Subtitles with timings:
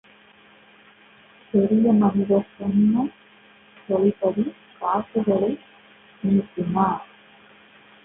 [1.53, 3.05] பெரிய மனிதர் சொன்ன
[3.89, 4.45] சொல்படி
[4.79, 5.53] காசுகளை
[6.23, 7.01] நீட்டினார்.